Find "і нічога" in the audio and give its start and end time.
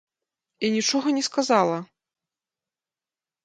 0.59-1.07